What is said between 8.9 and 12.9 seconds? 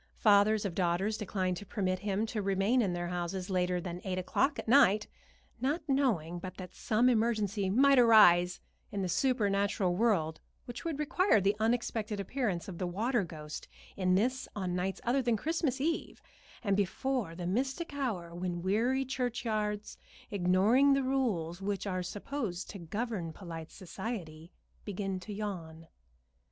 in the supernatural world which would require the unexpected appearance of the